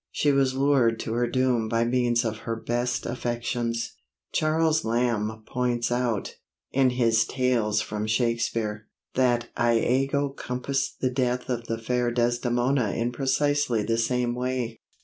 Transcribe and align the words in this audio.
She 0.09 0.31
was 0.31 0.55
lured 0.55 0.99
to 1.01 1.13
her 1.13 1.27
doom 1.27 1.69
by 1.69 1.85
means 1.85 2.25
of 2.25 2.37
her 2.39 2.55
best 2.55 3.05
affections. 3.05 3.97
Charles 4.31 4.83
Lamb 4.83 5.43
points 5.45 5.91
out, 5.91 6.37
in 6.71 6.89
his 6.89 7.23
Tales 7.23 7.81
from 7.81 8.07
Shakespeare, 8.07 8.87
that 9.13 9.49
Iago 9.59 10.29
compassed 10.29 11.01
the 11.01 11.11
death 11.11 11.49
of 11.49 11.67
the 11.67 11.77
fair 11.77 12.09
Desdemona 12.09 12.93
in 12.93 13.11
precisely 13.11 13.83
the 13.83 13.99
same 13.99 14.33
way. 14.33 14.79